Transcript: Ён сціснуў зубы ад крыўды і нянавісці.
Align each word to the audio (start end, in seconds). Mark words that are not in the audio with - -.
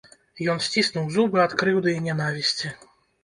Ён 0.53 0.61
сціснуў 0.67 1.11
зубы 1.17 1.43
ад 1.43 1.53
крыўды 1.63 1.93
і 1.97 2.01
нянавісці. 2.07 2.73